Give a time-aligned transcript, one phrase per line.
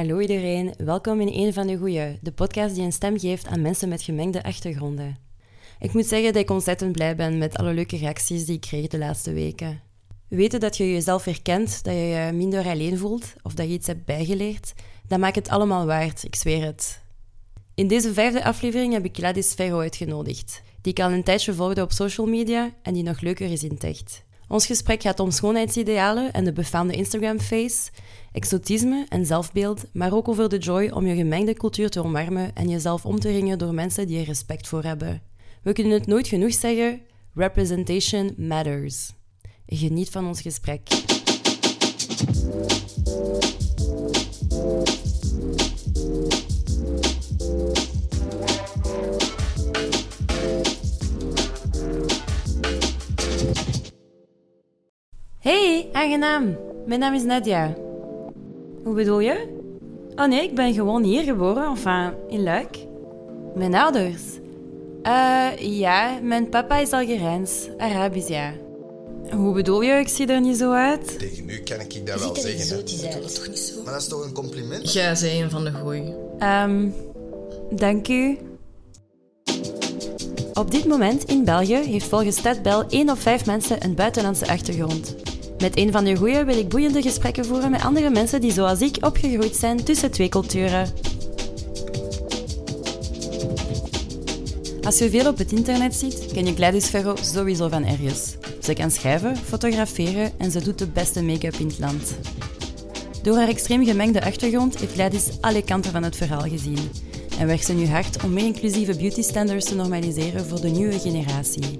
[0.00, 3.60] Hallo iedereen, welkom in Een van de Goeie, de podcast die een stem geeft aan
[3.60, 5.18] mensen met gemengde achtergronden.
[5.80, 8.86] Ik moet zeggen dat ik ontzettend blij ben met alle leuke reacties die ik kreeg
[8.86, 9.80] de laatste weken.
[10.28, 13.86] Weten dat je jezelf herkent, dat je je minder alleen voelt of dat je iets
[13.86, 14.72] hebt bijgeleerd,
[15.08, 17.02] dat maakt het allemaal waard, ik zweer het.
[17.74, 21.82] In deze vijfde aflevering heb ik Gladys Ferro uitgenodigd, die ik al een tijdje volgde
[21.82, 24.02] op social media en die nog leuker is in tech.
[24.50, 27.90] Ons gesprek gaat om schoonheidsidealen en de befaamde Instagram-face,
[28.32, 32.68] exotisme en zelfbeeld, maar ook over de joy om je gemengde cultuur te omarmen en
[32.68, 35.22] jezelf om te ringen door mensen die er respect voor hebben.
[35.62, 37.00] We kunnen het nooit genoeg zeggen:
[37.34, 39.12] representation matters.
[39.66, 40.88] Geniet van ons gesprek.
[55.40, 56.56] Hey, aangenaam.
[56.86, 57.74] Mijn naam is Nadia.
[58.84, 59.58] Hoe bedoel je?
[60.16, 62.76] Oh nee, ik ben gewoon hier geboren, enfin, in Luik.
[63.54, 64.22] Mijn ouders?
[65.02, 68.52] Eh, ja, mijn papa is Algerijns, Arabisch, ja.
[69.30, 71.18] Hoe bedoel je, ik zie er niet zo uit?
[71.18, 72.76] Tegen u kan ik dat wel zeggen.
[72.76, 73.82] Dat is toch niet zo?
[73.82, 74.92] Maar dat is toch een compliment?
[74.92, 76.14] Jij zei een van de goeie.
[76.38, 76.88] Ehm,
[77.70, 78.38] dank u.
[80.54, 85.29] Op dit moment in België heeft volgens StatBel 1 op 5 mensen een buitenlandse achtergrond.
[85.60, 88.80] Met een van de goeie wil ik boeiende gesprekken voeren met andere mensen die zoals
[88.80, 90.88] ik opgegroeid zijn tussen twee culturen.
[94.82, 98.36] Als je veel op het internet ziet, ken je Gladys Ferro sowieso van ergens.
[98.62, 102.14] Ze kan schrijven, fotograferen en ze doet de beste make-up in het land.
[103.22, 106.90] Door haar extreem gemengde achtergrond heeft Gladys alle kanten van het verhaal gezien
[107.38, 110.98] en werkt ze nu hard om meer inclusieve beauty standards te normaliseren voor de nieuwe
[110.98, 111.78] generatie.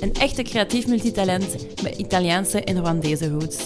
[0.00, 3.56] Een echte creatief multitalent met Italiaanse en Rwandese roots.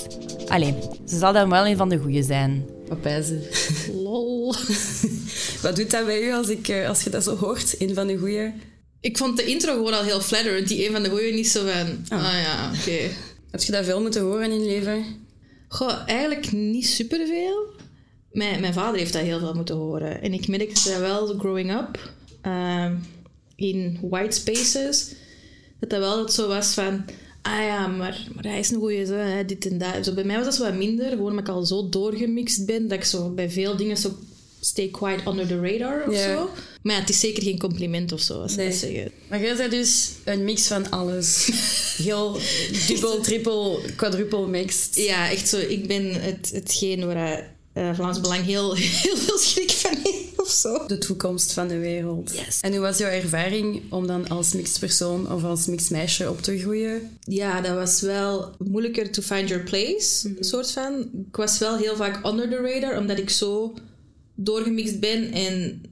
[0.48, 0.74] Allee,
[1.06, 2.66] ze zal dan wel een van de goeie zijn.
[3.04, 3.50] Ze.
[4.04, 4.54] Lol.
[5.62, 7.80] Wat doet dat bij u als, ik, eh, als je dat zo hoort?
[7.80, 8.52] Een van de goeie?
[9.00, 10.68] Ik vond de intro gewoon al heel flatterend.
[10.68, 12.18] Die een van de goeie niet zo van...
[12.18, 13.10] Ah ja, oké.
[13.50, 15.04] Heb je dat veel moeten horen in je leven?
[15.68, 17.66] Goh, eigenlijk niet superveel.
[18.32, 20.22] Mijn, mijn vader heeft dat heel veel moeten horen.
[20.22, 22.12] En ik merkte dat wel growing up.
[22.42, 22.94] ehm,
[23.56, 25.14] in white spaces.
[25.80, 27.04] Dat dat wel dat zo was van...
[27.42, 30.04] Ah ja, maar, maar hij is een goeie, zo, hè, dit en dat.
[30.04, 31.08] Zo, bij mij was dat zo wat minder.
[31.08, 32.88] Gewoon omdat ik al zo doorgemixt ben.
[32.88, 34.10] Dat ik zo bij veel dingen zo...
[34.60, 36.34] Stay quite under the radar of Ja.
[36.36, 36.50] zo.
[36.82, 38.68] Maar ja, het is zeker geen compliment of zo, als ze Nee.
[38.68, 39.10] dat zeggen.
[39.28, 41.50] Maar jij bent dus een mix van alles.
[41.96, 42.38] Heel
[42.88, 44.96] dubbel, triple, quadruple mixed.
[44.96, 45.58] Ja, echt zo.
[45.58, 50.50] Ik ben het, hetgeen waar eh Vlaams Belang heel, heel veel schrik van heeft of
[50.50, 50.86] zo.
[50.86, 52.32] De toekomst van de wereld.
[52.34, 52.60] Yes.
[52.60, 56.42] En hoe was jouw ervaring om dan als mixed persoon of als mixed meisje op
[56.42, 57.18] te groeien?
[57.20, 61.10] Ja, dat was wel moeilijker to find your place, soort van.
[61.28, 63.74] Ik was wel heel vaak under the radar, omdat ik zo
[64.34, 65.82] doorgemixt ben en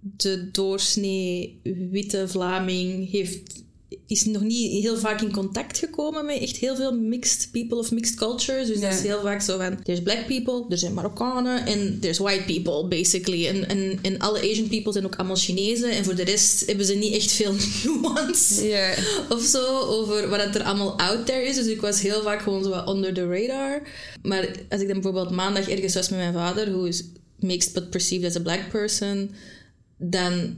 [0.00, 1.60] de doorsnee
[1.90, 3.62] witte Vlaming heeft,
[4.06, 7.90] is nog niet heel vaak in contact gekomen met echt heel veel mixed people of
[7.90, 8.66] mixed cultures.
[8.66, 8.96] Dus dat Ja.
[8.96, 12.88] is heel vaak zo van, there's black people, er zijn Marokkanen en there's white people,
[12.88, 13.46] basically.
[13.46, 16.86] En, en, en alle Asian people zijn ook allemaal Chinezen en voor de rest hebben
[16.86, 17.52] ze niet echt veel
[17.84, 18.94] nuance
[19.28, 21.54] of zo over wat het er allemaal out there is.
[21.56, 23.82] Dus ik was heel vaak gewoon zo wat under the radar.
[24.22, 27.04] Maar als ik dan bijvoorbeeld maandag ergens was met mijn vader, who is
[27.38, 29.30] mixed but perceived as a black person,
[29.98, 30.56] dan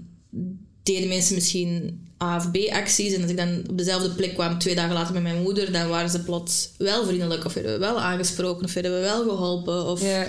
[0.83, 3.13] deden mensen misschien A of B acties.
[3.13, 5.89] En als ik dan op dezelfde plek kwam twee dagen later met mijn moeder, dan
[5.89, 7.45] waren ze plots wel vriendelijk.
[7.45, 9.87] Of werden we wel aangesproken, of werden we wel geholpen.
[9.87, 10.03] Of...
[10.03, 10.27] Ja.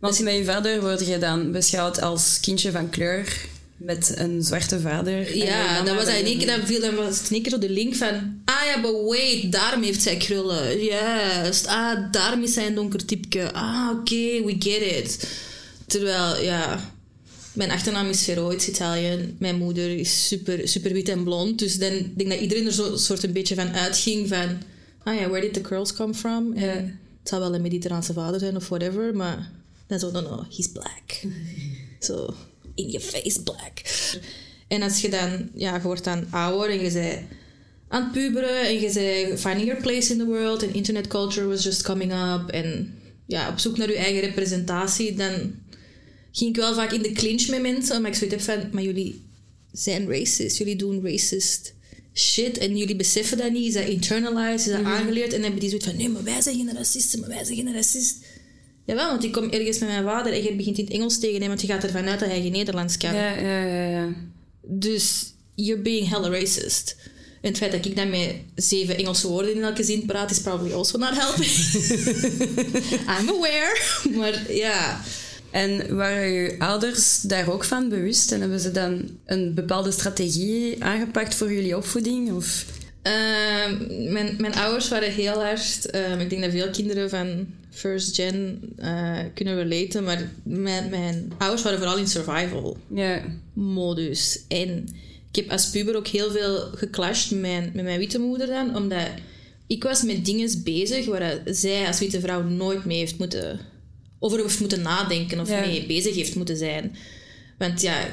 [0.00, 3.46] Want met je vader word je dan beschouwd als kindje van kleur
[3.76, 5.36] met een zwarte vader.
[5.36, 7.70] Ja, dan was in één keer, dan viel dan was in één keer zo de
[7.70, 8.40] link van...
[8.44, 10.84] Ah ja, but wait, daarom heeft zij krullen.
[10.84, 11.66] Juist.
[11.66, 13.52] Ah, daarom is zij een donker typje.
[13.52, 15.28] Ah, oké, we get it.
[15.86, 16.92] Terwijl, ja...
[17.54, 19.36] Mijn achternaam is Vero, Italian.
[19.38, 21.58] Mijn moeder is super, super wit en blond.
[21.58, 24.58] Dus dan ik denk dat iedereen er zo soort een beetje van uitging van...
[25.02, 26.52] Ah ja, where did the curls come from?
[26.52, 29.50] En het zou wel een mediterraanse vader zijn of whatever, maar...
[29.86, 31.22] Dan zo, no, no, he's black.
[32.00, 32.34] Zo,
[32.74, 33.82] in your face black.
[34.68, 37.20] En als je dan, ja, je wordt dan ouder en je bent
[37.88, 41.46] aan het puberen en je bent finding your place in the world en internet culture
[41.46, 45.54] was just coming up en ja, op zoek naar je eigen representatie, dan
[46.34, 48.82] ging ik wel vaak in de clinch met mensen, omdat ik zoiets heb van, maar
[48.82, 49.22] jullie
[49.72, 51.74] zijn racist, jullie doen racist
[52.14, 55.60] shit en jullie beseffen dat niet, is dat internalized, is dat aangeleerd en dan hebben
[55.60, 58.16] die zoiets van, nee, maar wij zijn geen racisten, maar wij zijn geen racist.
[58.86, 61.40] Jawel, want ik kom ergens met mijn vader en je begint in het Engels tegen
[61.40, 63.14] hem, want je gaat ervan uit dat hij geen Nederlands kan.
[63.14, 64.14] Ja, ja, ja, ja.
[64.62, 66.96] Dus you're being hella racist.
[67.40, 70.40] En het feit dat ik dan met zeven Engelse woorden in elke zin praat, is
[70.40, 71.50] probably also not helping.
[73.18, 73.80] I'm aware.
[74.18, 75.04] Maar ja.
[75.54, 78.32] En waren je ouders daar ook van bewust?
[78.32, 82.32] En hebben ze dan een bepaalde strategie aangepakt voor jullie opvoeding?
[82.32, 82.66] Of...
[83.02, 85.90] Ehm, mijn, mijn ouders waren heel hard.
[85.90, 90.04] ehm, ik denk dat veel kinderen van first gen eh, kunnen relaten.
[90.04, 92.76] Maar mijn, mijn ouders waren vooral in survival
[93.52, 94.40] modus.
[94.48, 94.88] En
[95.30, 98.76] ik heb als puber ook heel veel geclashed met mijn, met mijn witte moeder dan.
[98.76, 99.08] Omdat
[99.66, 103.72] ik was met dingen bezig waar zij als witte vrouw nooit mee heeft moeten...
[104.24, 105.60] Over heeft moeten nadenken of Ja.
[105.60, 106.96] mee bezig heeft moeten zijn.
[107.58, 108.06] Want ja,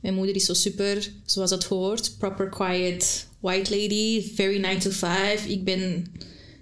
[0.00, 2.14] mijn moeder is zo super, zoals dat hoort.
[2.18, 4.22] Proper, quiet, white lady.
[4.34, 5.46] Very 9 to 5.
[5.46, 6.06] Ik ben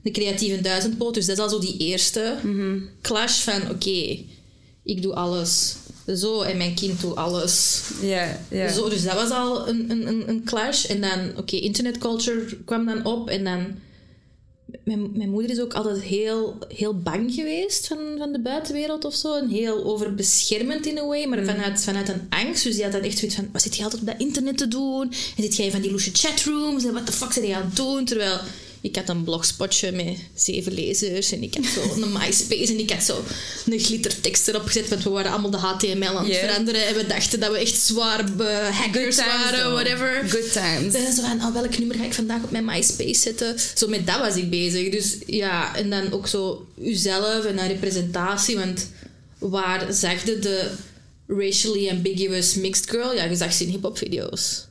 [0.02, 1.14] de creatieve duizendpoot.
[1.14, 2.36] Dus dat is al zo die eerste
[3.02, 3.70] clash van...
[3.70, 4.18] Oké,
[4.82, 5.76] ik doe alles
[6.16, 8.72] zo en mijn kind doet alles Ja, ja.
[8.72, 10.84] zo, dus dat was al een, een, een, een clash.
[10.84, 13.28] En dan, oké, internetculture kwam dan op.
[13.28, 13.66] En dan...
[14.84, 19.14] Mijn, mijn moeder is ook altijd heel, heel bang geweest van, van de buitenwereld of
[19.14, 19.36] zo.
[19.36, 22.64] En heel overbeschermend in a way, maar vanuit, vanuit een angst.
[22.64, 24.68] Dus die had dan echt zoiets van, wat zit je altijd op dat internet te
[24.68, 25.02] doen?
[25.36, 26.84] En zit jij van die loesje chatrooms?
[26.84, 28.04] En wat de fuck zit je aan het doen?
[28.04, 28.38] Terwijl...
[28.82, 32.90] Ik had een blogspotje met zeven lezers en ik had zo een MySpace en ik
[32.90, 33.24] had zo
[33.66, 37.06] een glittertekst erop gezet, want we waren allemaal de HTML aan het veranderen en we
[37.06, 39.72] dachten dat we echt zwaar eh, hackers waren, though.
[39.72, 40.28] whatever.
[40.28, 40.94] Good times.
[40.94, 43.56] En zo van, oh, welk nummer ga ik vandaag op mijn MySpace zetten?
[43.74, 44.90] Zo met dat was ik bezig.
[44.90, 48.56] Dus ja, en dan ook zo uzelf en een representatie.
[48.56, 48.88] Want
[49.38, 50.70] waar zag je de
[51.26, 53.14] racially ambiguous mixed girl?
[53.14, 54.68] Ja, je zag ze in hip-hop video's.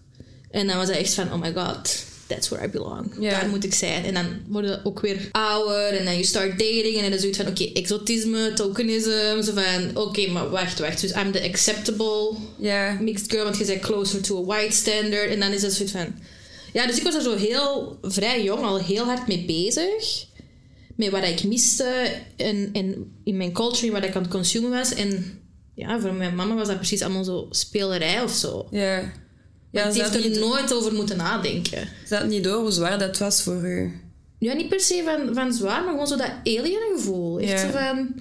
[0.52, 3.06] En dan was dat echt van, oh my god, that's where I belong.
[3.20, 3.30] Ja.
[3.40, 4.04] Daar moet ik zijn.
[4.06, 7.20] En dan worden we ook weer ouder en dan je start dating en dan is
[7.20, 9.42] zoiets van, oké, exotisme, tokenism.
[9.42, 11.02] Zo van, oké, maar wacht, wacht.
[11.02, 12.98] Dus I'm the acceptable Ja.
[13.02, 15.30] mixed girl, want je bent closer to a white standard.
[15.30, 16.16] En dan is dat soort van...
[16.74, 20.26] Ja, dus ik was er zo heel vrij jong al heel hard mee bezig.
[20.96, 24.70] Met wat ik miste en, en in mijn culture, in wat ik aan het consumen
[24.70, 24.94] was.
[24.94, 25.40] En
[25.76, 28.68] ja, voor mijn mama was dat precies allemaal zo spelerij of zo.
[28.72, 28.98] Ja.
[28.98, 29.12] Ja,
[29.72, 31.88] Ja, ze ze heeft er niet, nooit over moeten nadenken.
[32.08, 33.92] ze had niet door hoe zwaar dat was voor u.
[34.40, 37.40] Ja, niet per se van, van zwaar, maar gewoon zo dat alien gevoel.
[37.40, 37.58] Echt Ja.
[37.58, 38.14] zo van...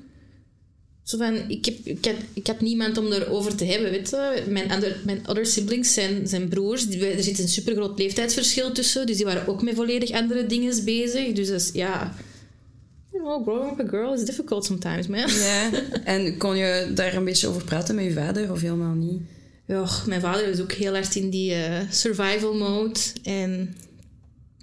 [1.03, 4.43] Zo van, ik heb, ik, heb, ik heb niemand om erover te hebben, weet je.
[4.49, 6.87] Mijn, ander, mijn other siblings zijn, zijn broers.
[6.89, 9.06] Die, er zit een supergroot leeftijdsverschil tussen.
[9.06, 11.33] Dus die waren ook met volledig andere dingen bezig.
[11.33, 12.15] Dus dat is, ja...
[13.12, 15.19] You know, growing up a girl is difficult sometimes, man.
[15.29, 15.71] Ja.
[16.05, 19.21] En kon je daar een beetje over praten met je vader of helemaal niet?
[19.69, 23.00] Ja, mijn vader is ook heel hard in die eh, survival mode.
[23.23, 23.76] En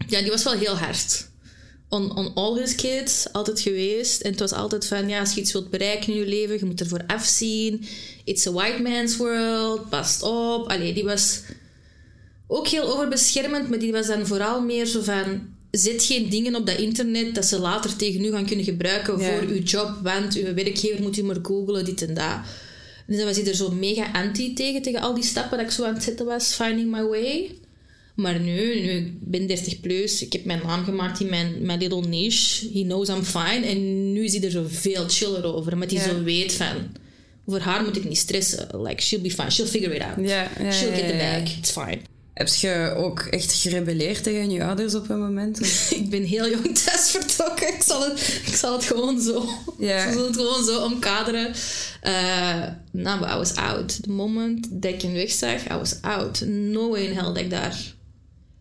[0.08, 1.28] ja, die was wel heel hard.
[1.90, 4.22] On, on all his kids, altijd geweest.
[4.22, 6.66] En het was altijd van, ja, als je iets wilt bereiken in je leven, je
[6.66, 7.86] moet ervoor afzien.
[8.24, 10.70] It's a white man's world, past op.
[10.70, 11.42] Allee, die was
[12.48, 15.54] ook heel overbeschermend, maar die was dan vooral meer zo van...
[15.72, 19.26] Zet geen dingen op dat internet dat ze later tegen u gaan kunnen gebruiken Ja.
[19.38, 22.38] voor uw job, want uw werkgever moet u maar googlen, dit en dat.
[23.08, 25.74] Dus dan was hij er zo mega anti tegen, tegen al die stappen dat ik
[25.74, 27.52] zo aan het zetten was, finding my way.
[28.16, 31.80] Maar nu, nu ik ben 30 plus, ik heb mijn naam gemaakt in mijn, mijn
[31.80, 32.70] little niche.
[32.74, 33.66] He knows I'm fine.
[33.66, 36.10] En nu is hij er zo veel chiller over, omdat hij Ja.
[36.10, 37.04] zo weet van...
[37.48, 38.82] Over haar moet ik niet stressen.
[38.82, 39.50] Like, she'll be fine.
[39.52, 40.28] She'll figure it out.
[40.28, 41.58] Ja, ja, she'll get the bag.
[41.58, 42.00] It's fine.
[42.36, 45.60] Heb je ook echt gerebelleerd tegen je ouders op een moment?
[46.02, 47.68] Ik ben heel jong thuis vertrokken.
[47.68, 49.42] Ik zal het, ik zal het gewoon zo...
[49.78, 51.54] Ik zal het gewoon zo omkaderen.
[52.02, 54.04] Eh, nou, I was out.
[54.04, 56.46] The moment dat ik hem wegzag, I was out.
[56.46, 57.96] No way in hell dat ik daar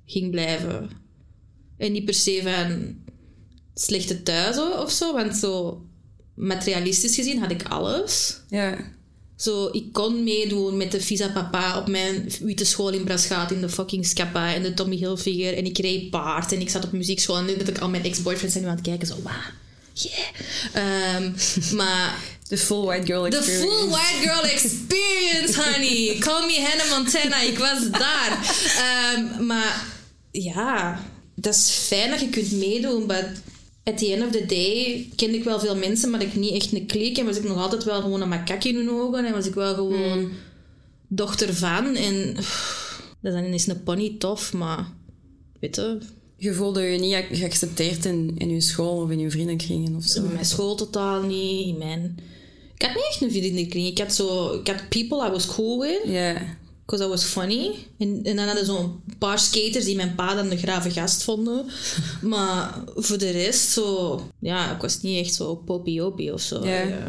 [0.06, 0.90] ging blijven.
[1.78, 2.96] En niet per se van
[3.75, 5.82] slechte thuis of zo, want zo
[6.34, 8.40] materialistisch gezien had ik alles.
[8.48, 8.76] Ja.
[9.36, 13.60] Zo, ik kon meedoen met de Visa Papa op mijn witte school in Braschaat in
[13.60, 15.56] de fucking Scappa en de Tommy Hilfiger.
[15.56, 18.52] En ik reed paard en ik zat op muziekschool en dat ik al mijn ex-boyfriends
[18.52, 19.06] zijn nu aan het kijken.
[19.06, 19.34] Zo, wauw,
[19.92, 21.14] yeah.
[21.16, 21.32] Ehm,
[21.78, 23.66] maar De full white girl de experience.
[23.68, 26.16] full white girl experience, honey.
[26.18, 28.56] Call me Hannah Montana, ik was daar.
[28.78, 29.86] Ehm, maar
[30.30, 33.32] ja, dat is fijn dat je kunt meedoen, maar
[33.84, 36.72] at the end of the day kende ik wel veel mensen, maar ik niet echt
[36.72, 37.18] een klik.
[37.18, 39.24] En was ik nog altijd wel gewoon een makak in hun ogen.
[39.24, 40.30] En was ik wel gewoon
[41.08, 41.94] dochter van.
[41.96, 44.86] En pff, dat is dan een pony tof, maar
[45.60, 45.98] weet je,
[46.36, 50.04] Je voelde je niet ge- geaccepteerd in, in je school of in je vriendenkringen of
[50.04, 50.24] zo.
[50.24, 51.66] in mijn school totaal niet.
[51.66, 52.18] In mijn...
[52.74, 53.86] Ik had niet echt een vriendenkring.
[53.86, 56.00] Ik had zo, ik had people I was cool with.
[56.04, 56.56] Ja.
[56.86, 57.74] Because I was funny.
[57.98, 61.66] En, en dan hadden zo'n paar skaters die mijn pa dan de grave gast vonden.
[62.22, 64.20] maar voor de rest zo...
[64.38, 66.66] Ja, ik was niet echt zo popiopie of zo.
[66.66, 66.80] Ja.
[66.80, 67.06] Ja.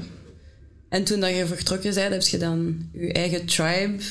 [0.89, 4.03] En toen dat je vertrokken bent, heb je dan je eigen tribe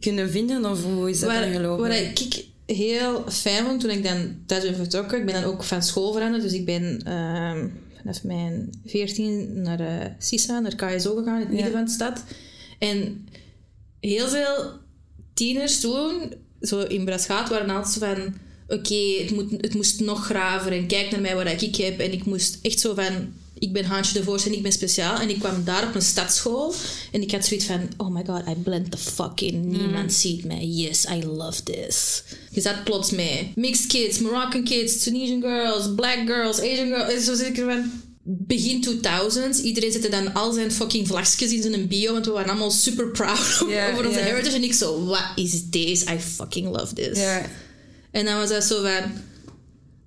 [0.00, 0.70] kunnen vinden?
[0.70, 1.88] Of hoe is dat dan gelopen?
[1.88, 5.18] waar ik heel fijn vond toen ik dan thuis ben vertrokken...
[5.18, 6.42] Ik ben dan ook van school veranderd.
[6.42, 7.68] Dus ik ben ehm,
[8.00, 9.86] vanaf mijn 14 naar uh,
[10.18, 12.24] CISA, naar KSO gegaan in het midden van de stad.
[12.78, 13.27] En
[14.00, 14.72] heel veel
[15.34, 18.34] tieners toen, zo in Braschaat, waren altijd zo van...
[18.70, 21.98] Oké, het, moet, het moest nog graver en kijk naar mij wat ik heb.
[21.98, 25.18] En ik moest echt zo van ik ben Haantje de Voorst en ik ben speciaal.
[25.18, 26.74] En ik kwam daar op een stadsschool.
[27.12, 29.68] En ik had zoiets van, oh my god, I blend the fuck in.
[29.68, 30.08] Niemand mm.
[30.08, 30.64] ziet mij.
[30.64, 32.22] Yes, I love this.
[32.50, 33.52] Je zat plots mee.
[33.54, 37.12] Mixed kids, Moroccan kids, Tunisian girls, black girls, Asian girls.
[37.12, 37.90] En zo zit ik van
[38.30, 39.62] begin 2000s.
[39.62, 43.10] Iedereen zette dan al zijn fucking vlagjes in zijn bio, want we waren allemaal super
[43.10, 44.56] proud over onze heritage.
[44.56, 46.02] En ik zo, what is this?
[46.02, 47.18] I fucking love this.
[48.10, 49.12] En dan was dat zo van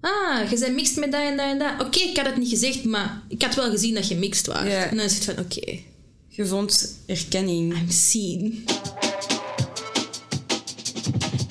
[0.01, 1.87] Ah, je bent mixed met dat en dat en dat.
[1.87, 4.63] Oké, ik had het niet gezegd, maar ik had wel gezien dat je mixed was.
[4.89, 5.79] En dan is het van, oké.
[6.27, 7.77] Je vond erkenning.
[7.77, 8.63] I'm seen.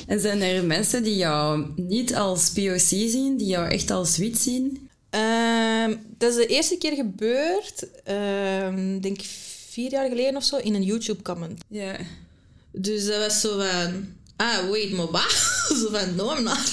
[0.06, 4.38] En zijn er mensen die jou niet als POC zien, die jou echt als wit
[4.38, 4.89] zien?
[5.10, 7.86] Um, dat is de eerste keer gebeurd,
[8.64, 9.20] um, denk
[9.68, 11.60] vier jaar geleden of zo, in een YouTube-comment.
[11.68, 11.96] Ja.
[12.72, 14.06] Dus dat was zo van...
[14.36, 15.30] Ah, wait, maar
[15.80, 16.72] zo van, no, I'm not.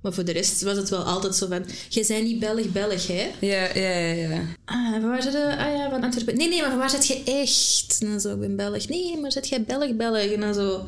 [0.00, 1.64] Maar voor de rest was het wel altijd zo van...
[1.88, 3.30] Jij bent niet Belg-Belg, hè?
[3.40, 4.28] Ja, ja, ja.
[4.28, 4.42] ja.
[4.64, 5.56] Ah, van waar zit je?
[5.58, 6.36] Ah ja, van Antwerpen.
[6.36, 7.98] Nee, nee, maar van waar zit je echt?
[8.00, 8.88] En dan zo, ik ben Belg.
[8.88, 10.32] Nee, maar zit jij Belg-Belg?
[10.32, 10.86] En dan zo...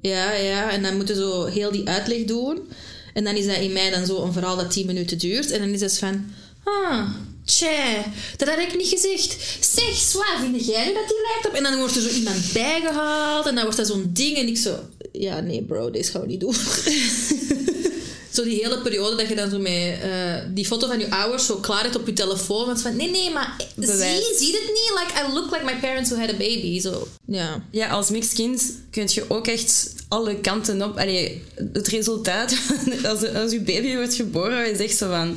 [0.00, 0.70] Ja, ja.
[0.70, 2.68] En dan moeten zo heel die uitleg doen.
[3.14, 5.50] En dan is dat in mij dan zo een verhaal dat 10 minuten duurt.
[5.50, 6.24] En dan is het van...
[6.64, 7.08] Ah,
[7.44, 8.04] tja,
[8.36, 9.36] dat had ik niet gezegd.
[9.60, 11.52] Zeg, zwaar, vind jij nu dat die lijkt op?
[11.52, 13.46] En dan wordt er zo iemand bijgehaald.
[13.46, 14.36] En dan wordt dat zo'n ding.
[14.36, 14.78] En ik zo...
[15.12, 16.54] Ja, nee bro, deze gaan we niet doen.
[18.30, 21.46] zo die hele periode dat je dan zo met uh, die foto van je ouders
[21.46, 22.66] zo klaar hebt op je telefoon.
[22.66, 24.26] Want van, nee, nee, maar Bewijs.
[24.26, 24.92] zie, zie het niet?
[24.98, 26.80] Like, I look like my parents who had a baby.
[26.80, 27.64] Zo, ja.
[27.70, 30.98] ja, als mixed kind kun je ook echt alle kanten op...
[30.98, 32.56] Allee, het resultaat,
[33.10, 35.36] als, als je baby wordt geboren, is echt zo van...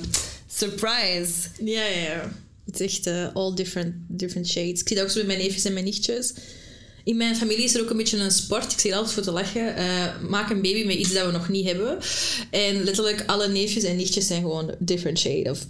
[0.55, 1.31] Surprise.
[1.63, 2.31] Ja, ja, ja.
[2.65, 4.79] Het is echt uh, all different, different shades.
[4.81, 6.33] Ik zie dat ook zo met mijn neefjes en mijn nichtjes
[7.03, 8.71] in mijn familie is er ook een beetje een sport.
[8.71, 9.79] Ik zeg altijd voor te lachen.
[9.79, 11.97] Uh, maak een baby met iets dat we nog niet hebben.
[12.49, 15.65] En letterlijk alle neefjes en nichtjes zijn gewoon different shade of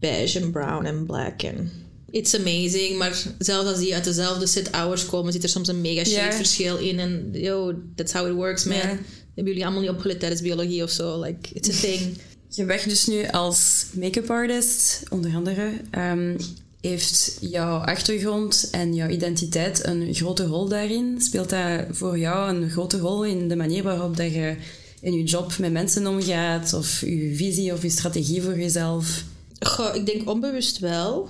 [0.00, 1.42] beige en brown en black.
[1.42, 1.70] En
[2.10, 2.98] it's amazing.
[2.98, 6.36] Maar zelfs als die uit dezelfde set ouders komen, zit er soms een mega shade
[6.36, 6.98] verschil in.
[6.98, 8.98] En yo, that's how it works, man.
[9.34, 11.20] Hebben jullie allemaal niet opgelet tijdens biologie of zo?
[11.20, 12.00] Like, it's a thing.
[12.56, 15.72] Je werkt dus nu als make-up artist, onder andere.
[15.98, 16.36] Um,
[16.82, 21.20] heeft jouw achtergrond en jouw identiteit een grote rol daarin?
[21.20, 24.56] Speelt dat voor jou een grote rol in de manier waarop dat je
[25.00, 26.72] in je job met mensen omgaat?
[26.72, 29.24] Of je visie of je strategie voor jezelf?
[29.60, 31.28] Goh, ik denk onbewust wel.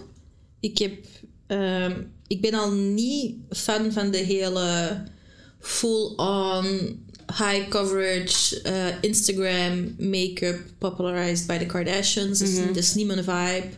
[0.60, 0.92] Ik, heb,
[1.48, 4.96] uh, ik ben al niet fan van de hele
[5.60, 6.64] full-on
[7.26, 12.40] high coverage uh, Instagram make-up popularized by the Kardashians.
[12.40, 12.66] Mm -hmm.
[12.66, 13.68] Dat is niet mijn vibe.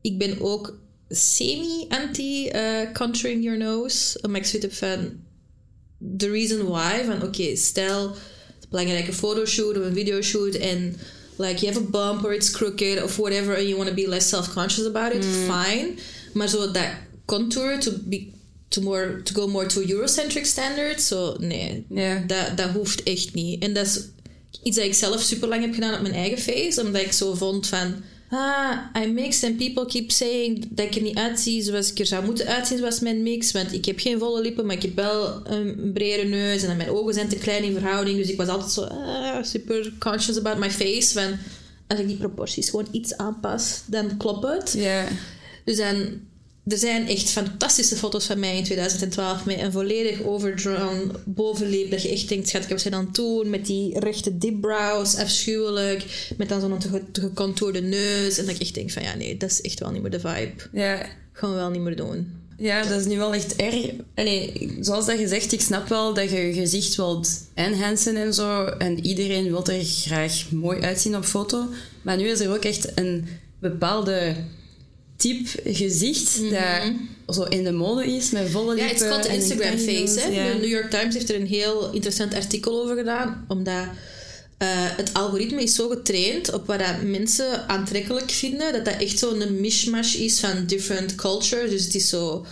[0.00, 4.18] Ik ben ook semi-anti-contouring uh, your nose.
[4.22, 5.22] Omdat ik zoiets heb van...
[6.16, 8.04] The reason why, van oké, okay, stel...
[8.04, 8.12] een
[8.70, 10.96] belangrijke fotoshoot of een videoshoot en...
[11.36, 14.08] Like, you have a bump or it's crooked of whatever and you want to be
[14.08, 15.32] less self-conscious about it, mm.
[15.32, 15.94] fine.
[16.32, 16.86] Maar zo dat
[17.24, 18.32] contour to be
[18.68, 21.06] to more to go more to Eurocentric standards.
[21.06, 22.28] So nee, yeah.
[22.28, 23.62] dat, dat hoeft echt niet.
[23.62, 24.00] En dat is
[24.62, 27.34] iets dat ik zelf super lang heb gedaan op mijn eigen face, omdat ik zo
[27.34, 28.02] vond van
[28.34, 32.06] ah, I mix and people keep saying dat ik er niet uitzie zoals ik er
[32.06, 33.52] zou moeten uitzien zoals mijn mix.
[33.52, 36.90] Want ik heb geen volle lippen, maar ik heb wel een brede neus en mijn
[36.90, 38.16] ogen zijn te klein in verhouding.
[38.16, 41.14] Dus ik was altijd zo ah, super conscious about my face.
[41.14, 41.36] Want
[41.86, 44.74] als ik die proporties gewoon iets aanpas, dan klopt het.
[44.76, 45.04] Ja.
[45.64, 46.20] Dus dan
[46.66, 51.90] er zijn echt fantastische foto's van mij in 2012 met een volledig overdrawn bovenlip.
[51.90, 56.32] Dat je echt denkt, schat, ik heb ze dan toen met die rechte dipbrows, afschuwelijk.
[56.36, 58.38] Met dan zo'n gecontourde neus.
[58.38, 60.20] En dat ik echt denk van, ja, nee, dat is echt wel niet meer de
[60.20, 60.52] vibe.
[60.72, 61.06] Ja.
[61.32, 62.42] Gaan we wel niet meer doen.
[62.56, 63.90] Ja, dat is nu wel echt erg.
[64.14, 68.34] Allee, zoals dat je zegt, ik snap wel dat je je gezicht wilt enhancen en
[68.34, 68.64] zo.
[68.64, 71.68] En iedereen wil er graag mooi uitzien op foto.
[72.02, 73.28] Maar nu is er ook echt een
[73.58, 74.34] bepaalde
[75.16, 76.50] type gezicht mm
[77.26, 78.84] dat zo in de mode is, met volle lippen.
[78.84, 80.20] Ja, het is called de Instagram face.
[80.20, 80.52] Hè?
[80.52, 85.14] De New York Times heeft er een heel interessant artikel over gedaan, omdat uh, het
[85.14, 90.14] algoritme is zo getraind op wat dat mensen aantrekkelijk vinden, dat dat echt zo'n mishmash
[90.14, 91.70] is van different cultures.
[91.70, 92.46] Dus het is zo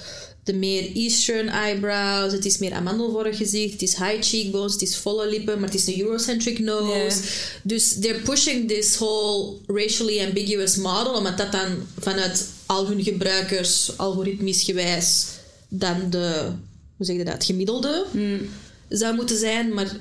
[0.44, 4.96] de meer Eastern eyebrows, het is meer amandelvorig gezicht, het is high cheekbones, het is
[4.96, 7.18] volle lippen, maar het is een Eurocentric nose.
[7.62, 13.98] Dus they're pushing this whole racially ambiguous model, omdat dat dan vanuit al hun gebruikers
[13.98, 15.26] algoritmisch gewijs
[15.68, 16.52] dan de,
[16.96, 18.48] hoe zeg je dat, gemiddelde hmm.
[18.88, 19.74] zou moeten zijn.
[19.74, 19.96] Maar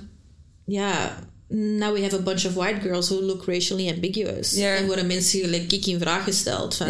[0.66, 4.52] ja, now we have a bunch of white girls who look racially ambiguous.
[4.52, 4.76] Ja.
[4.76, 6.76] En worden mensen gelijk in vraag gesteld.
[6.76, 6.90] Van,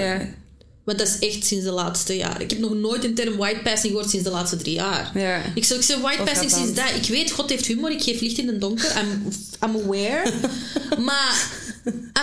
[0.83, 2.41] Want dat is echt sinds de laatste jaren.
[2.41, 5.11] Ik heb nog nooit een term white passing gehoord sinds de laatste drie jaar.
[5.15, 5.41] ja.
[5.55, 6.65] Ik zou ik zeg white Of passing Japan.
[6.65, 6.95] sinds dat.
[7.03, 8.91] Ik weet, God heeft humor, ik geef licht in het donker.
[9.01, 9.27] I'm,
[9.63, 10.31] I'm aware.
[11.07, 11.49] maar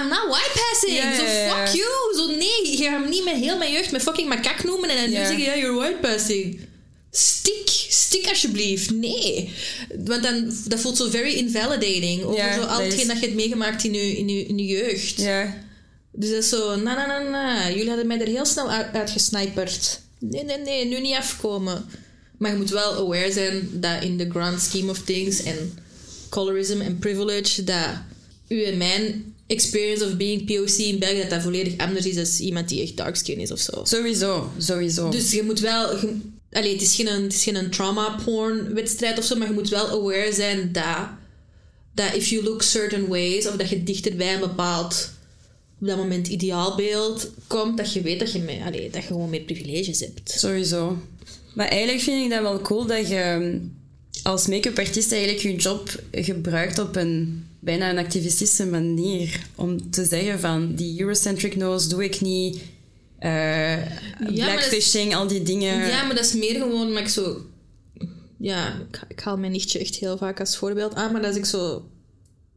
[0.00, 0.96] I'm not white passing.
[0.98, 1.88] Ja, Zo ja, fuck you.
[2.16, 4.96] Zo nee, je gaat me niet met heel mijn jeugd met fucking makak noemen en
[4.96, 5.18] dan Ja.
[5.20, 6.60] nu zeggen, ja, you're white passing.
[7.10, 8.90] Stik, stik alsjeblieft.
[8.90, 9.52] Nee.
[10.04, 12.22] Want dan, dat voelt zo very invalidating.
[12.22, 14.64] Over zo al hetgeen is- dat je hebt meegemaakt in je, in je, in je
[14.66, 15.20] jeugd.
[15.20, 15.66] ja.
[16.20, 18.86] Dus dat is zo, na na na na, jullie hadden mij er heel snel uit,
[18.94, 20.00] uitgesniperd.
[20.18, 21.84] Nee, nee, nee, nu niet afkomen.
[22.38, 25.78] Maar je moet wel aware zijn dat in the grand scheme of things en
[26.28, 27.88] colorism en privilege, dat
[28.48, 32.46] u en mijn experience of being POC in België, dat dat volledig anders is dan
[32.46, 33.84] iemand die echt dark skin is of zo.
[33.84, 35.08] Sowieso, sowieso.
[35.10, 35.96] Dus je moet wel...
[36.00, 36.18] je-
[36.52, 39.88] allee, het is geen, het is geen trauma-porn wedstrijd of zo, maar je moet wel
[39.88, 41.08] aware zijn dat,
[41.94, 45.10] dat if you look certain ways, of dat je dichter bij een bepaald,
[45.80, 49.30] op dat moment ideaalbeeld komt, dat je weet dat je, mee, allee, dat je gewoon
[49.30, 50.30] meer privileges hebt.
[50.30, 50.98] Sowieso.
[51.54, 53.76] Maar eigenlijk vind ik dat wel cool dat je um,
[54.22, 59.40] als make-up artiest eigenlijk je job gebruikt op een bijna een activistische manier.
[59.54, 62.58] Om te zeggen van die Eurocentric nose doe ik niet.
[63.20, 65.88] dat is- blackfishing, al die dingen.
[65.88, 67.42] Ja, maar dat is meer gewoon, maar ik zo...
[68.40, 71.44] Ja, ik, ik haal mijn nichtje echt heel vaak als voorbeeld aan, maar als ik
[71.44, 71.84] zo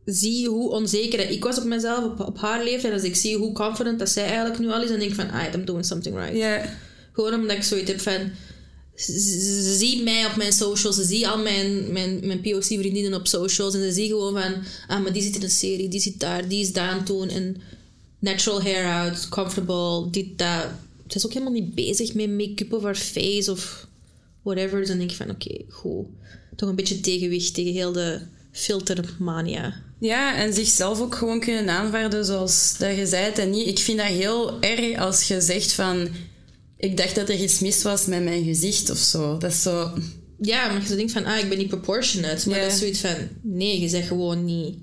[0.06, 3.54] zie hoe onzeker ik was op mezelf, op, op haar leeftijd, als ik zie hoe
[3.54, 6.16] confident dat zij eigenlijk nu al is, dan denk ik van, ah, I'm doing something
[6.16, 6.70] right.
[7.14, 8.32] Gewoon omdat ik zoiets heb van...
[8.96, 13.74] Ze zien mij op mijn socials, ze zien al mijn, mijn, mijn POC-vriendinnen op socials
[13.74, 14.54] en ze zien gewoon van...
[14.88, 17.08] Ah, maar die zit in een serie, die zit daar, die is daar aan het
[17.08, 17.58] doen en
[18.20, 20.66] natural hair out, comfortable, dit, dat.
[21.08, 23.88] Ze is ook helemaal niet bezig met make-up of haar face of
[24.42, 24.80] whatever.
[24.80, 26.06] Dus dan denk ik van, oké, goed.
[26.56, 28.20] Toch een beetje tegenwicht tegen heel de
[28.52, 29.84] filtermania.
[30.02, 33.32] Ja, en zichzelf ook gewoon kunnen aanvaarden zoals dat je zei.
[33.34, 36.08] En niet, ik vind dat heel erg als je zegt van...
[36.78, 39.38] Ik dacht dat er iets mis was met mijn gezicht of zo.
[39.38, 39.92] Dat is zo...
[40.40, 42.50] Ja, maar je denkt van, ah, ik ben niet proportionate.
[42.50, 42.64] Maar Ja.
[42.64, 44.78] dat is zoiets van, nee, je zegt gewoon niet,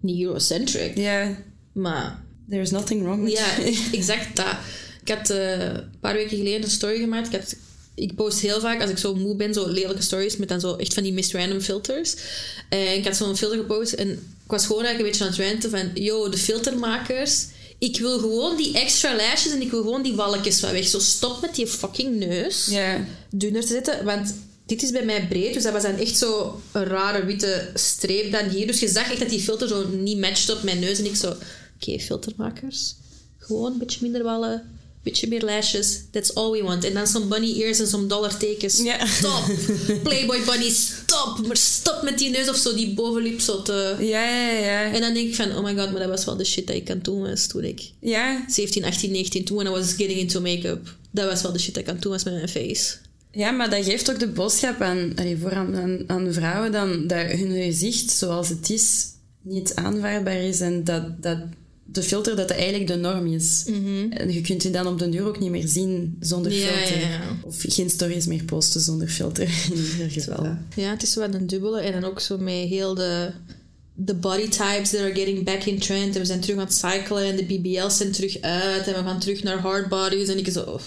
[0.00, 0.96] niet Eurocentric.
[0.96, 1.36] Ja,
[1.72, 3.46] Maar there's nothing wrong with Ja,
[3.92, 4.56] exact dat.
[5.02, 7.26] Ik had eh, een paar weken geleden een story gemaakt.
[7.26, 7.56] Ik, had,
[7.96, 10.76] ik post heel vaak, als ik zo moe ben, zo lelijke stories met dan zo
[10.76, 12.14] echt van die Miss Random filters.
[12.68, 14.10] En ik had zo'n filter gepost en
[14.44, 16.04] ik was gewoon eigenlijk een beetje aan het ranten van...
[16.04, 17.46] Yo, de filtermakers...
[17.78, 20.86] Ik wil gewoon die extra lashes en ik wil gewoon die walletjes van weg.
[20.86, 24.04] Zo stop met die fucking neus Ja, dunner te zetten.
[24.04, 24.34] Want
[24.66, 28.32] dit is bij mij breed, dus dat was dan echt zo een rare witte streep
[28.32, 28.66] dan hier.
[28.66, 30.98] Dus je zag echt dat die filter zo niet matchte op mijn neus.
[30.98, 31.34] En ik zo,
[31.80, 32.94] oké, filtermakers.
[33.38, 34.75] Gewoon een beetje minder wallen,
[35.06, 36.00] beetje meer lashes.
[36.10, 36.84] That's all we want.
[36.84, 38.82] En dan zo'n bunny ears en zo'n dollartekens.
[38.82, 39.06] Ja.
[39.06, 39.44] Stop!
[40.02, 41.46] Playboy bunny, stop!
[41.46, 43.96] Maar stop met die neus of zo, die bovenlip zo te...
[43.98, 44.92] ja, ja, ja.
[44.92, 46.76] En dan denk ik van, oh my god, maar dat was wel de shit dat
[46.76, 50.40] ik aan doen was toen ik Ja, 17, 18, 19, toen I was getting into
[50.40, 50.94] make-up.
[51.10, 52.94] Dat was wel de shit dat ik aan doen was met mijn face.
[53.32, 57.26] ja, maar dat geeft ook de boodschap aan, allee, voor aan, aan vrouwen dan, dat
[57.26, 59.04] hun gezicht zoals het is
[59.42, 61.38] niet aanvaardbaar is en dat, dat
[61.86, 63.64] de filter dat dat eigenlijk de norm is.
[64.10, 67.00] En je kunt je dan op den duur ook niet meer zien zonder Ja, filter.
[67.00, 67.20] ja, ja.
[67.42, 70.56] Of geen stories meer posten zonder filter in ieder geval.
[70.76, 71.80] Ja, het is wel een dubbele.
[71.80, 73.30] En dan ook zo met heel de,
[73.94, 76.14] de body types that are getting back in trend.
[76.14, 78.86] En we zijn terug aan het cyclen en de BBL's zijn terug uit.
[78.86, 80.28] En we gaan terug naar hard bodies.
[80.28, 80.60] En ik zo...
[80.62, 80.80] Oh,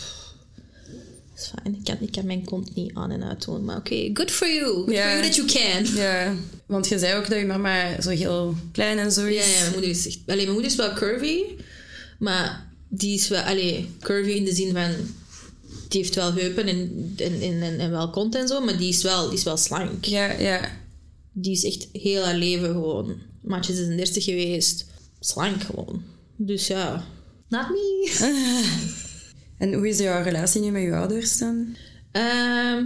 [1.39, 1.75] is fijn.
[1.75, 3.65] Ik kan, ik kan mijn kont niet aan en uit doen.
[3.65, 4.73] Maar oké, good for you.
[4.73, 5.95] Good for you that you can.
[5.95, 9.36] Ja, want je zei ook dat je mama zo heel klein en zo is.
[9.36, 10.19] Ja, ja, mijn moeder is echt...
[10.25, 11.43] Allee, mijn moeder is wel curvy.
[12.19, 13.41] Maar die is wel...
[13.41, 14.91] Allee, curvy in de zin van...
[15.88, 18.62] Die heeft wel heupen en, en, en, en, en wel kont en zo.
[18.62, 20.06] Maar die is wel, die is wel slank.
[20.06, 20.71] ja, ja.
[21.32, 23.15] die is echt heel haar leven gewoon.
[23.41, 24.86] Maatje 36 geweest.
[25.19, 26.04] Slank gewoon.
[26.36, 27.06] Dus ja.
[27.47, 28.97] Not me.
[29.60, 31.76] En hoe is jouw relatie nu met je ouders dan?
[32.12, 32.84] Ehm,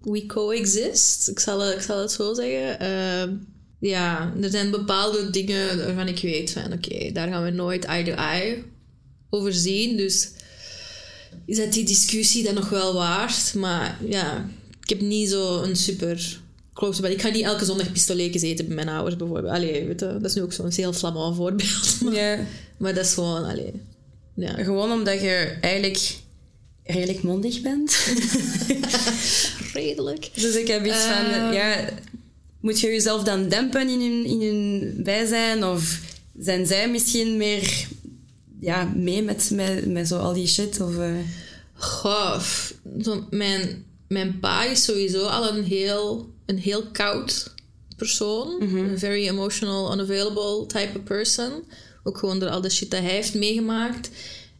[0.00, 1.28] we coexist.
[1.28, 2.80] Ik zal, ik zal het zo zeggen.
[2.80, 3.34] Ehm,
[3.78, 6.72] ja, er zijn bepaalde dingen waarvan ik weet van...
[6.72, 8.62] Oké, daar gaan we nooit eye to eye
[9.30, 9.96] over zien.
[9.96, 10.30] Dus
[11.46, 13.54] is dat die discussie dan nog wel waard?
[13.54, 14.48] Maar ja,
[14.82, 16.40] ik heb niet zo een super
[16.74, 17.10] close.
[17.10, 19.54] Ik ga niet elke zondag pistoletjes eten bij mijn ouders bijvoorbeeld.
[19.54, 22.00] Allee, weet je, dat is nu ook zo'n heel flamand voorbeeld.
[22.02, 22.46] Maar, Ja.
[22.76, 23.44] maar dat is gewoon...
[23.44, 23.72] Allee,
[24.36, 24.64] ja.
[24.64, 26.14] Gewoon omdat je eigenlijk
[26.84, 27.96] redelijk mondig bent.
[29.72, 30.30] Redelijk.
[30.34, 31.52] dus ik heb iets van, Ehm.
[31.52, 31.88] ja,
[32.60, 35.64] moet je jezelf dan dempen in hun, in hun bijzijn?
[35.64, 36.00] Of
[36.38, 37.86] zijn zij misschien meer
[38.60, 40.80] ja, mee met, met, met zo al die shit?
[40.80, 41.10] Of, eh,
[41.74, 42.40] Goh,
[43.02, 47.54] zo, mijn, mijn pa is sowieso al een heel, een heel koud
[47.96, 48.60] persoon.
[48.60, 51.50] Een very emotional, unavailable type of person.
[52.06, 54.10] Ook gewoon door al de shit dat hij heeft meegemaakt.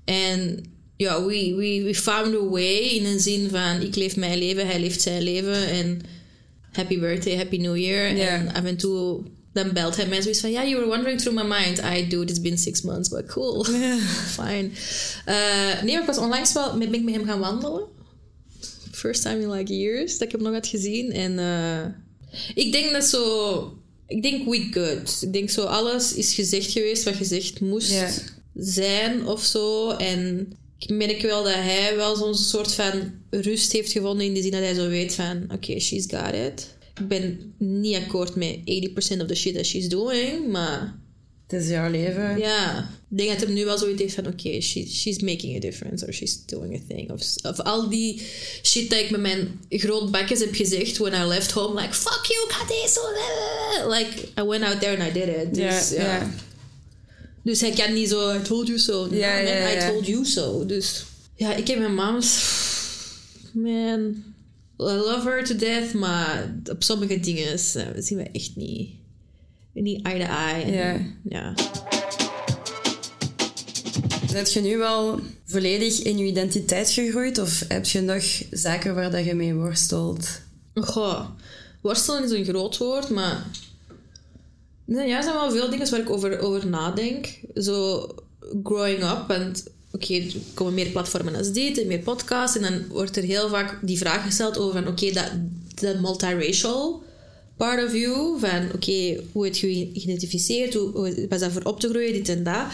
[0.05, 0.65] En
[0.97, 4.67] ja, we, we, we found a way in een zin van ik leef mijn leven,
[4.67, 5.69] hij leeft zijn leven.
[5.69, 6.01] En
[6.73, 8.19] happy birthday, happy new year.
[8.19, 11.43] En af en toe dan belt hij mij zoiets van ja, you were wandering through
[11.43, 11.79] my mind.
[11.79, 13.65] I do, it's been six months, but cool.
[14.39, 14.71] Fine.
[15.25, 17.85] Eh, nee, ik was onlangs wel met, ben ik met hem gaan wandelen.
[18.93, 21.13] First time in like years dat ik hem nog had gezien.
[21.13, 21.85] En eh,
[22.55, 23.79] ik denk dat zo...
[24.07, 25.19] Ik denk we good.
[25.23, 28.11] Ik denk zo alles is gezegd geweest wat gezegd moest Ja.
[28.55, 29.91] zijn of zo.
[29.91, 34.43] En ik merk wel dat hij wel zo'n soort van rust heeft gevonden in de
[34.43, 35.45] zin dat hij zo weet van...
[35.53, 36.75] Oké, she's got it.
[37.01, 40.99] Ik ben niet akkoord met 80% of the shit that she's doing, maar...
[41.47, 42.39] Het is jouw leven.
[42.39, 42.79] Ja,
[43.11, 44.27] ik denk dat hij nu wel zoiets heeft van...
[44.27, 46.07] Oké, she, she's making a difference.
[46.07, 47.11] Or she's doing a thing.
[47.11, 48.23] Of, of al die
[48.63, 50.97] shit dat ik met mijn grootbakjes heb gezegd...
[50.97, 51.95] When I left home, like...
[51.95, 53.01] Fuck you, ga deze...
[53.89, 55.55] Like, I went out there and I did it.
[55.55, 56.17] Dus, Ja, ja.
[56.17, 56.31] ja.
[57.43, 58.35] Dus hij kan niet zo...
[58.35, 59.09] I told you so.
[59.11, 59.73] Ja, man.
[59.73, 60.67] I told you so.
[60.67, 61.05] Dus...
[61.35, 62.45] Ja, ik heb mijn mams...
[63.53, 64.35] Man...
[64.79, 68.91] I love her to death, maar op sommige dingen eh, zien we echt niet...
[69.83, 70.63] Niet eye to eye.
[70.63, 71.01] En, Ja.
[71.23, 71.55] ja.
[74.29, 77.39] Zet je nu wel volledig in je identiteit gegroeid?
[77.39, 80.29] Of heb je nog zaken waar dat je mee worstelt?
[80.75, 81.27] Goh,
[81.81, 83.47] worstelen is een groot woord, maar...
[84.85, 87.41] Nee, ja, er zijn wel veel dingen waar ik over, over nadenk.
[87.55, 88.07] Zo,
[88.63, 89.65] growing up, want...
[89.91, 92.57] Oké, er komen meer platformen als dit en meer podcasts.
[92.57, 94.93] En dan wordt er heel vaak die vraag gesteld over van...
[94.93, 95.31] Oké, dat,
[95.75, 97.05] dat multiracial
[97.57, 98.39] part of you.
[98.41, 100.75] Van, oké, hoe heb je je geïdentificeerd?
[100.75, 102.67] Hoe, hoe was dat voor op te groeien, dit en dat?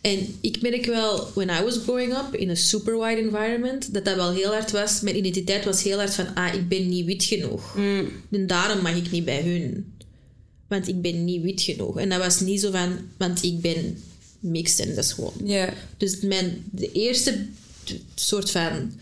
[0.00, 4.04] En ik merk wel, when I was growing up in a super wide environment, dat
[4.04, 5.00] dat wel heel hard was.
[5.00, 7.76] Mijn identiteit was heel hard van, ah, ik ben niet wit genoeg.
[8.30, 9.92] En daarom mag ik niet bij hun.
[10.66, 11.98] Want ik ben niet wit genoeg.
[11.98, 14.02] En dat was niet zo van, want ik ben
[14.40, 15.32] mixed en dat is gewoon.
[15.96, 17.46] Dus mijn, de eerste
[18.14, 18.92] soort van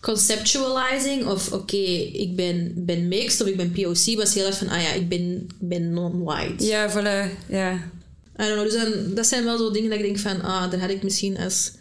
[0.00, 1.76] conceptualizing of oké,
[2.12, 5.08] ik ben, ben mixed of ik ben POC was heel erg van, ah ja, ik
[5.08, 6.64] ben, ben non-white.
[6.64, 7.48] Ja, voilà.
[7.48, 7.72] Ja.
[8.40, 8.72] I don't know, dus
[9.04, 11.38] dan, dat zijn wel zo dingen dat ik denk van, ah, daar had ik misschien
[11.38, 11.72] als,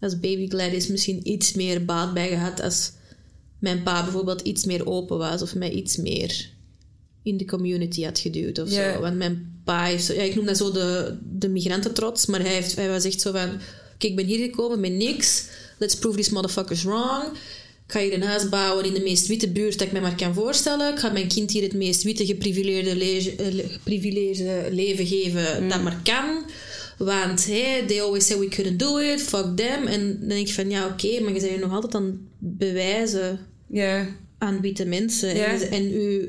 [0.00, 2.90] als baby Gladys misschien iets meer baat bij gehad als
[3.58, 6.50] mijn pa bijvoorbeeld iets meer open was of mij iets meer
[7.22, 9.00] in de community had geduwd of zo.
[9.00, 12.52] Want mijn pa heeft, zo- ja, ik noem dat zo de, de migrantentrots, maar hij,
[12.52, 13.48] heeft, hij was echt zo van,
[13.94, 15.44] oké, ik ben hier gekomen met niks,
[15.82, 17.24] let's prove these motherfuckers wrong.
[17.86, 20.14] Ik ga hier een huis bouwen in de meest witte buurt dat ik me maar
[20.16, 20.92] kan voorstellen.
[20.92, 25.82] Ik ga mijn kind hier het meest witte, geprivileerde, le- eh, geprivileerde leven geven dat
[25.82, 26.44] maar kan.
[26.98, 29.86] Want hey, they always say we couldn't do it, fuck them.
[29.86, 32.58] En dan denk ik van, ja, oké, maar je bent hier nog altijd aan het
[32.58, 33.38] bewijzen
[34.38, 35.34] aan witte mensen.
[35.62, 36.22] En, en uw,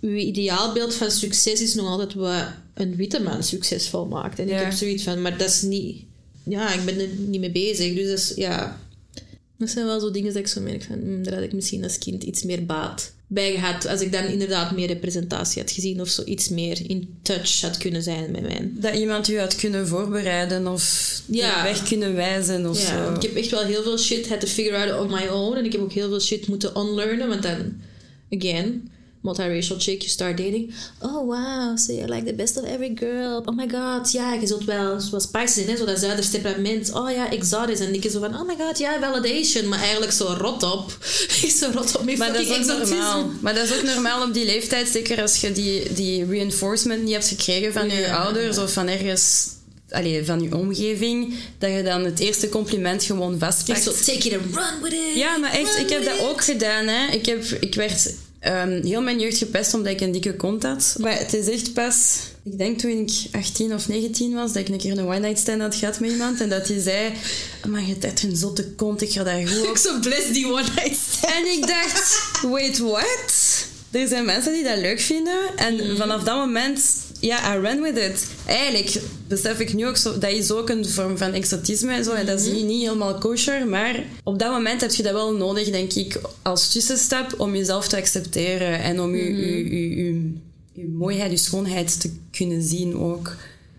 [0.00, 4.38] uw ideaalbeeld van succes is nog altijd wat een witte man succesvol maakt.
[4.38, 6.04] En ik heb zoiets van, maar dat is niet...
[6.50, 7.94] Ja, ik ben er niet mee bezig.
[7.94, 8.80] Dus dat is, ja...
[9.58, 10.98] Dat zijn wel zo dingen dat ik zo merk van...
[11.00, 13.86] hmm, daar had ik misschien als kind iets meer baat bij gehad.
[13.86, 16.00] Als ik dan inderdaad meer representatie had gezien.
[16.00, 18.70] Of zo iets meer in touch had kunnen zijn met mij.
[18.72, 21.62] Dat iemand u had kunnen voorbereiden of Ja.
[21.62, 23.14] weg kunnen wijzen of Ja, zo.
[23.14, 25.56] ik heb echt wel heel veel shit had to figure out on my own.
[25.56, 27.28] En ik heb ook heel veel shit moeten unlearnen.
[27.28, 27.80] Want dan,
[28.30, 28.90] again,
[29.22, 30.72] multiracial chick, you start dating.
[31.02, 33.42] Oh wow, so you're like the best of every girl.
[33.46, 36.92] Oh my god, ja, je zult wel zoals zijn, hè, zo dat zuiders temperament.
[36.92, 37.80] Oh ja, exotisch.
[37.80, 39.68] En ik is zo van, oh my god, ja, validation.
[39.68, 40.96] Maar eigenlijk zo rot op.
[41.42, 42.94] Ik zo rot op Maar dat is ook exotisme.
[42.96, 43.30] normaal.
[43.40, 44.88] Maar dat is ook normaal op die leeftijd.
[44.88, 49.48] Zeker als je die, die reinforcement niet hebt gekregen van je ouders of van ergens...
[49.90, 53.82] Allee, van je omgeving, dat je dan het eerste compliment gewoon vastpakt.
[53.82, 55.14] zo, take it and run with it.
[55.14, 56.86] Ja, maar echt, ik heb dat ook gedaan.
[56.86, 57.12] Hè.
[57.12, 60.94] Ik, heb, ik werd ehm, heel mijn jeugd gepest omdat ik een dikke kont had.
[60.98, 64.68] Maar het is echt pas, ik denk toen ik 18 of 19 was, dat ik
[64.68, 66.40] een keer een one-night stand had gehad met iemand.
[66.40, 67.12] En dat hij zei,
[67.68, 70.32] maar je hebt echt een zotte kont, ik ga daar goed op Ik zo bless
[70.32, 71.32] die one night stand.
[71.34, 73.32] en ik dacht, wait, what?
[73.90, 75.38] Er zijn mensen die dat leuk vinden.
[75.56, 75.96] En Mm.
[75.96, 76.80] vanaf dat moment,
[77.20, 78.26] ja, I ran with it.
[78.46, 82.12] Eigenlijk besef ik nu ook zo, dat is ook een vorm van exotisme en zo.
[82.12, 82.60] En dat is Mm-hmm.
[82.60, 83.66] niet, niet helemaal kosher.
[83.66, 87.88] Maar op dat moment heb je dat wel nodig, denk ik, als tussenstap om jezelf
[87.88, 88.82] te accepteren.
[88.82, 90.32] En om je, je, je, je,
[90.72, 93.36] je mooiheid, je schoonheid te kunnen zien ook.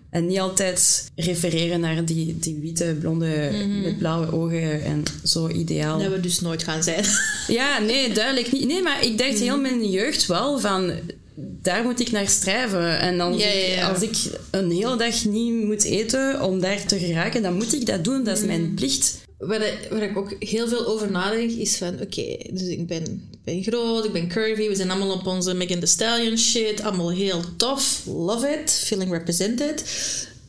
[0.09, 3.51] En niet altijd refereren naar die, die witte, blonde,
[3.83, 5.99] met blauwe ogen en zo ideaal.
[5.99, 7.05] Dat we dus nooit gaan zijn.
[7.47, 8.67] Ja, nee, duidelijk niet.
[8.67, 9.61] Nee, maar ik dacht heel Mhm.
[9.61, 10.91] mijn jeugd wel van...
[11.35, 12.99] Daar moet ik naar strijven.
[12.99, 13.89] En dan, Ja, ja, ja.
[13.89, 14.15] als ik
[14.51, 18.23] een hele dag niet moet eten om daar te geraken, dan moet ik dat doen.
[18.23, 21.93] Dat is mijn plicht waar, ik- waar ik ook heel veel over nadenk, is van...
[22.01, 24.67] Oké, dus ik ben, ik ben groot, ik ben curvy.
[24.67, 26.81] We zijn allemaal op onze Megan Thee Stallion shit.
[26.81, 28.01] Allemaal heel tof.
[28.05, 28.71] Love it.
[28.71, 29.83] Feeling represented.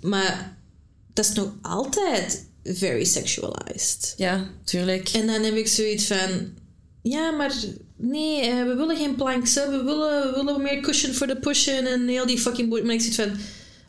[0.00, 0.56] Maar
[1.12, 4.14] dat is nog altijd very sexualized.
[4.16, 5.08] Ja, tuurlijk.
[5.08, 6.60] En dan heb ik zoiets van...
[7.02, 7.52] Ja, maar
[7.96, 9.54] nee, eh, we willen geen planks.
[9.54, 9.70] hè.
[9.70, 12.84] We willen, we willen meer cushion voor de pushen en heel die fucking boot.
[12.84, 13.30] Maar ik zit van...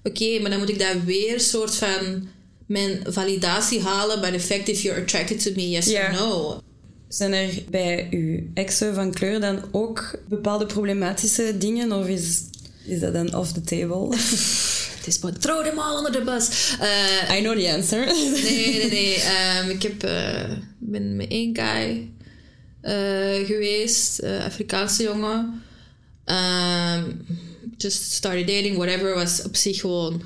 [0.03, 2.27] Oké, maar dan moet ik daar weer soort van...
[2.67, 6.05] Mijn validatie halen bij de fact if you're attracted to me, yes Ja.
[6.07, 6.61] or no.
[7.07, 11.91] Zijn er bij uw exen van kleur dan ook bepaalde problematische dingen?
[11.91, 12.41] Of is,
[12.85, 14.07] is dat dan off the table?
[14.97, 16.75] Het is maar throw them all under the bus.
[16.79, 18.05] Eh, I know the answer.
[18.43, 19.15] nee, nee, nee.
[19.37, 22.11] Ehm, ik heb, eh, ben met één guy
[23.45, 25.63] geweest, eh, Afrikaanse jongen.
[26.25, 27.11] Ehm,
[27.77, 29.15] just started dating, whatever.
[29.15, 30.21] Was op zich gewoon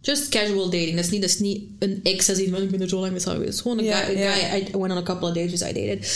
[0.00, 0.94] just casual dating.
[0.94, 3.10] Dat is niet, dat is niet een ex als iemand, ik ben er zo lang
[3.10, 3.60] mee samen geweest.
[3.60, 4.16] Gewoon een Ja, guy,
[4.56, 6.06] I went on a couple of dates, I dated.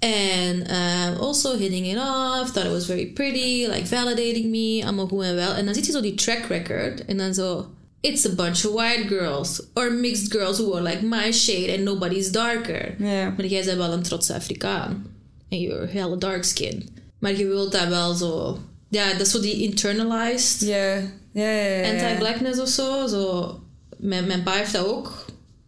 [0.00, 5.06] And um, also hitting it off, thought it was very pretty, like validating me, allemaal
[5.06, 5.52] goed en wel.
[5.52, 7.68] En dan ziet je zo die track record en dan zo...
[8.04, 11.84] It's a bunch of white girls or mixed girls who are like my shade and
[11.84, 12.94] nobody's darker.
[12.98, 13.30] Ja.
[13.36, 15.06] Maar jij bent wel een trotse Afrikaan.
[15.48, 16.88] En you're hella dark skin.
[17.18, 18.58] Maar je wilt dat wel zo...
[18.88, 21.50] Ja, dat is zo die internalized Ja, ja, ja.
[21.50, 21.90] ja, ja.
[21.90, 23.06] anti-blackness of zo.
[23.06, 23.60] zo.
[23.96, 25.24] Mijn, mijn pa heeft dat ook.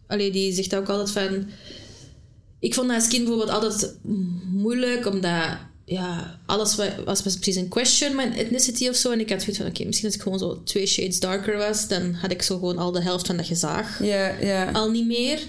[0.07, 1.47] Allee, die zegt ook altijd van...
[2.59, 3.95] Ik vond dat als kind bijvoorbeeld altijd
[4.51, 5.57] moeilijk, omdat...
[5.89, 9.11] Ja, alles wa- was precies een question, mijn ethnicity of zo.
[9.11, 11.87] En ik had zoiets van, oké, misschien als ik gewoon zo twee shades darker was,
[11.87, 14.71] dan had ik zo gewoon al de helft van dat gezaag Ja, ja.
[14.71, 15.39] al niet meer.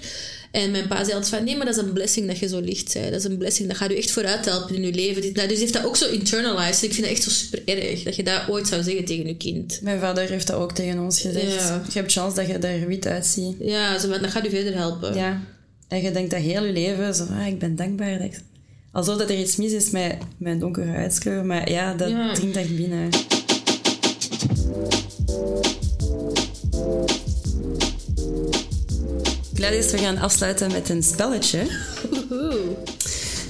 [0.51, 2.59] En mijn pa zei altijd van, nee, maar dat is een blessing dat je zo
[2.59, 3.05] licht bent.
[3.11, 5.21] Dat is een blessing, dat gaat je echt vooruit helpen in je leven.
[5.21, 6.83] Dit- Dus hij heeft dat ook zo internalized.
[6.83, 9.37] Ik vind dat echt zo super erg, dat je dat ooit zou zeggen tegen je
[9.37, 9.79] kind.
[9.81, 11.53] Mijn vader heeft dat ook tegen ons gezegd.
[11.53, 11.81] Ja.
[11.93, 13.55] Je hebt chance dat je er wit uitziet.
[13.59, 15.15] Ja, zo, dat gaat je verder helpen.
[15.15, 15.41] Ja.
[15.87, 18.17] En je denkt dat heel je leven, zo, ah, ik ben dankbaar.
[18.17, 18.41] Dat ik...
[18.91, 21.45] Alsof dat er iets mis is met mijn donkere huidskleur.
[21.45, 22.33] Maar ja, dat Ja.
[22.33, 23.09] dringt echt binnen.
[29.53, 31.59] Gladys, we gaan afsluiten met een spelletje.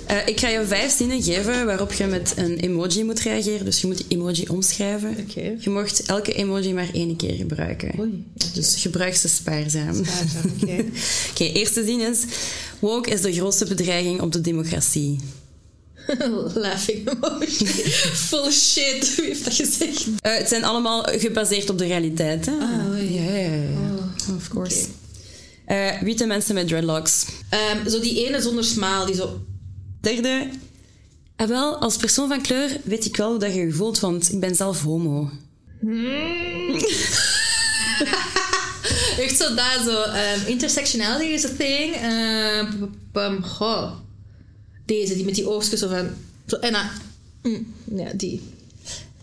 [0.06, 3.66] Eh, ik ga je vijf zinnen geven waarop je met een emoji moet reageren.
[3.66, 5.16] Dus je moet die emoji omschrijven.
[5.28, 5.56] Oké.
[5.60, 7.92] Je mocht elke emoji maar één keer gebruiken.
[8.00, 8.24] Oei.
[8.54, 9.94] Dus gebruik ze spaarzaam.
[9.94, 10.84] Spaarzaam, oké.
[11.32, 12.20] Oké, eerste zin is...
[12.80, 15.20] Woke is de grootste bedreiging op de democratie.
[16.54, 17.48] Laughing emoji.
[18.14, 19.16] Full shit.
[19.16, 20.08] Wie heeft dat gezegd?
[20.20, 22.52] Eh, het zijn allemaal gebaseerd op de realiteit, hè?
[22.52, 23.14] Ah, oei.
[23.14, 24.36] Ja, ja, ja.
[24.36, 24.86] Of course.
[25.66, 27.26] Eh, witte mensen met dreadlocks.
[27.50, 29.42] Ehm, zo die ene zonder smaal, die zo...
[30.02, 30.50] Derde.
[31.36, 34.32] Ah, wel, als persoon van kleur weet ik wel hoe dat je je voelt, want
[34.32, 35.30] ik ben zelf homo.
[39.20, 40.02] Echt zo daar zo...
[40.02, 41.96] ehm, intersectionality is a thing.
[41.96, 42.68] Ehm,
[43.14, 43.92] um, goh.
[44.86, 46.10] Deze, die met die oogstjes zo van...
[46.62, 46.86] En dan...
[47.42, 48.42] mm, ja, die.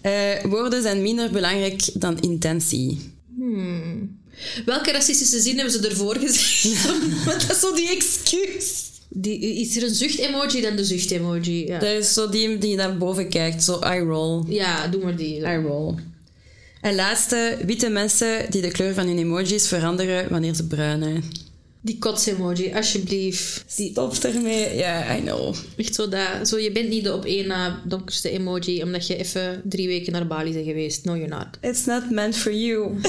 [0.00, 3.14] Eh, woorden zijn minder belangrijk dan intentie.
[4.64, 6.84] Welke racistische zin hebben ze ervoor gezegd?
[7.26, 8.84] Want dat is zo die excuus.
[9.08, 11.66] Die, is er een zucht-emoji dan de zucht-emoji?
[11.66, 11.78] Ja.
[11.78, 14.42] Dat is zo die die naar boven kijkt, zo eye roll.
[14.48, 15.42] ja, doe maar die.
[15.42, 15.94] Eye roll.
[16.86, 21.22] En laatste, witte mensen die de kleur van hun emojis veranderen wanneer ze bruinen.
[21.80, 23.64] Die kots-emoji, alsjeblieft.
[23.76, 24.76] Die, Stop ermee.
[24.76, 25.54] Ja, I know.
[25.76, 26.48] echt zo dat...
[26.48, 30.12] Zo, je bent niet de op één na donkerste emoji, omdat je even drie weken
[30.12, 31.04] naar Bali bent geweest.
[31.04, 31.46] No, you're not.
[31.60, 32.82] It's not meant for you.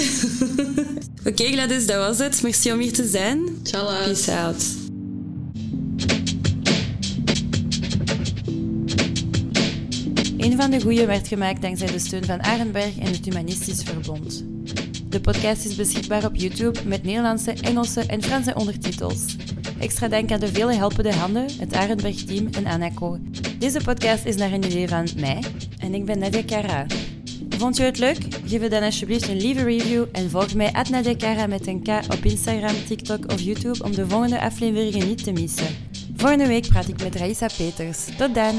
[1.29, 2.41] Oké, Gladys, dat was het.
[2.41, 3.57] Merci om hier te zijn.
[3.63, 4.03] Inshallah.
[4.03, 4.86] Peace out.
[10.47, 14.45] Een van de goeie werd gemaakt dankzij de steun van Arenberg en het Humanistisch Verbond.
[15.09, 19.35] De podcast is beschikbaar op YouTube met Nederlandse, Engelse en Franse ondertitels.
[19.79, 23.17] Extra dank aan de vele helpende handen, het Arenberg-team en Anako.
[23.59, 25.43] Deze podcast is naar een idee van mij
[25.77, 26.85] en ik ben Nadia Cara.
[27.49, 28.17] Vond je het leuk?
[28.45, 32.19] Geef het dan alsjeblieft een lieve review en volg mij at met een K op
[32.25, 35.75] Instagram, TikTok of YouTube om de volgende afleveringen niet te missen.
[36.15, 38.05] Volgende week praat ik met Raissa Peters.
[38.17, 38.55] Tot dan!